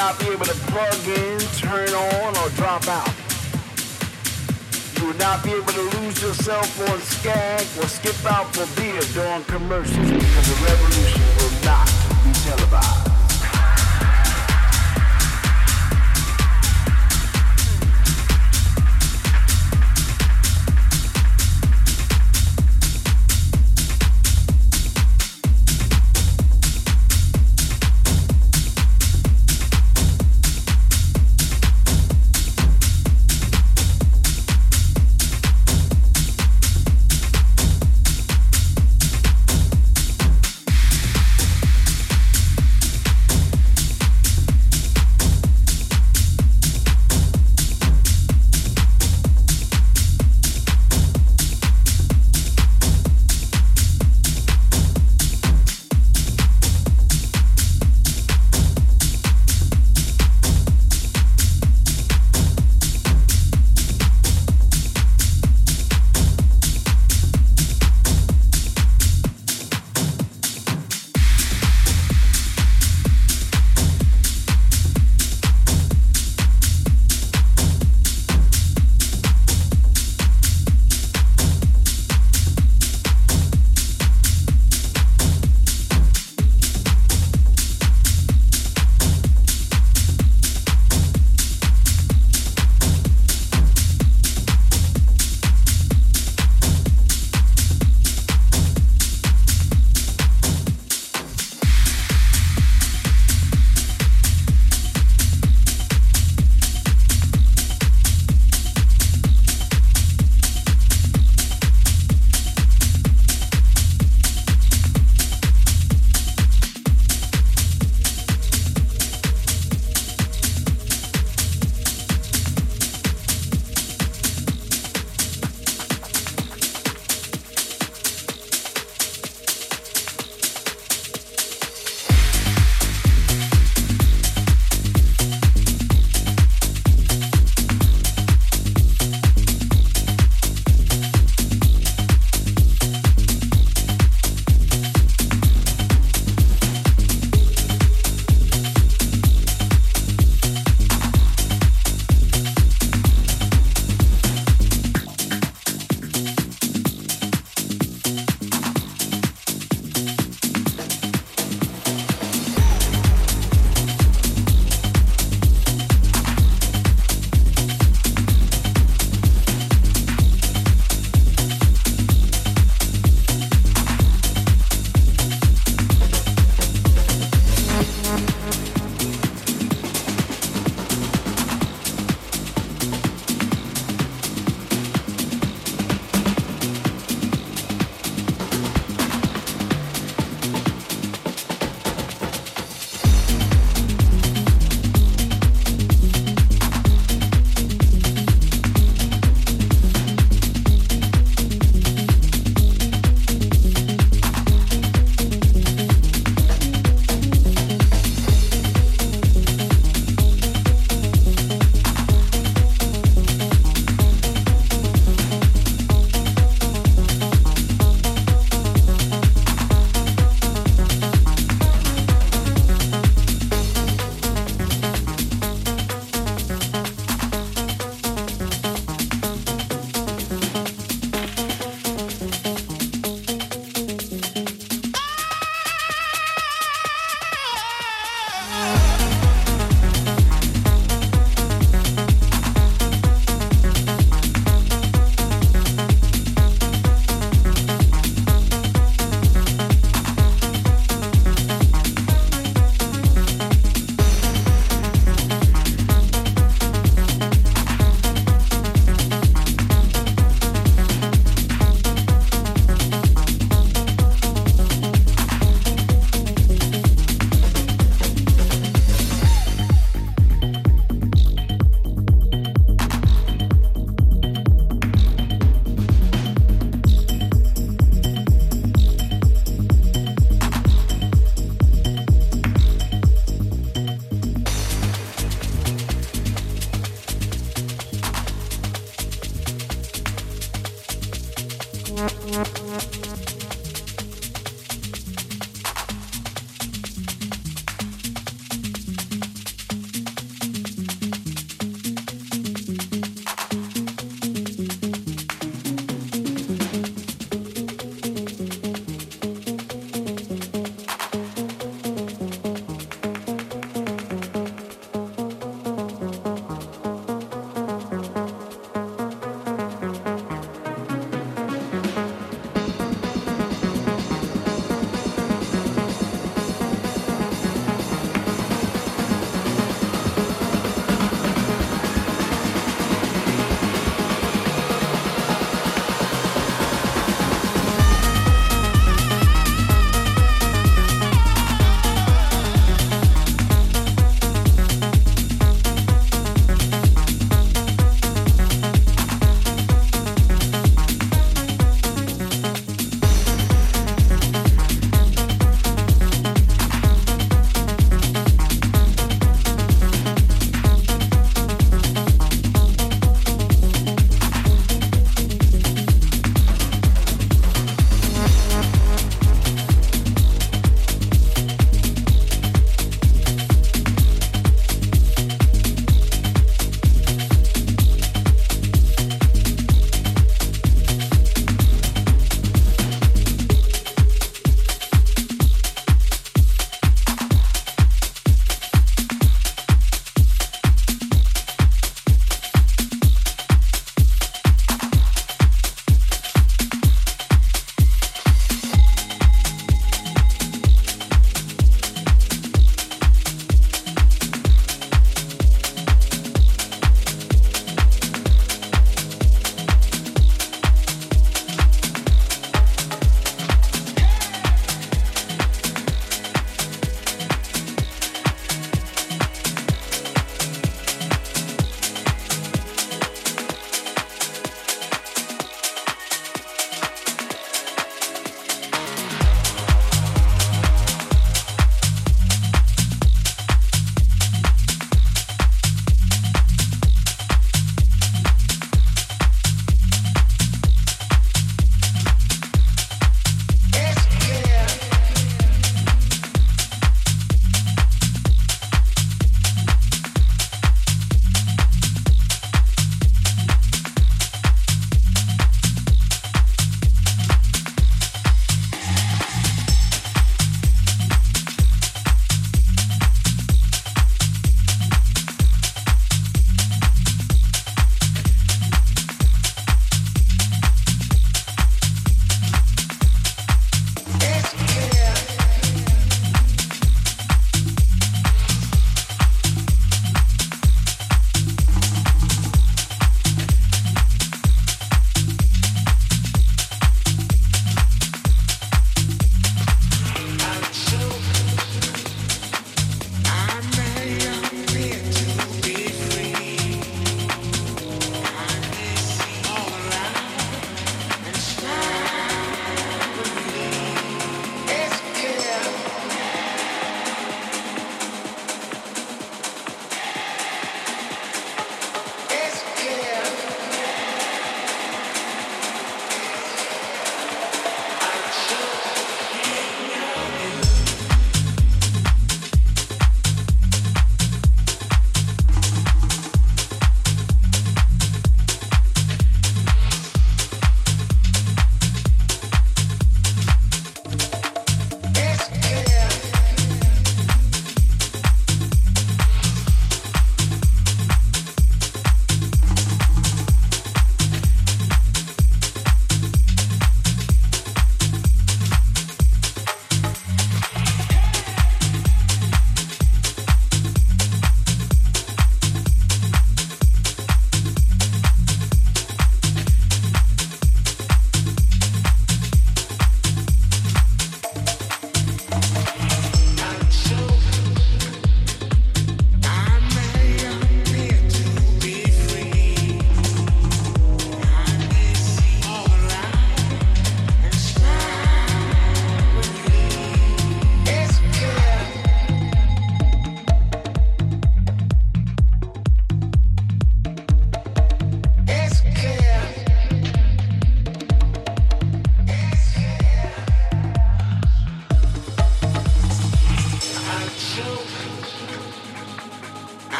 [0.00, 3.12] not be able to plug in, turn on, or drop out.
[4.96, 9.02] You will not be able to lose yourself on Skag or skip out for beer
[9.12, 11.86] during commercials because the revolution will not
[12.24, 12.99] be televised.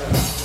[0.00, 0.39] Yeah.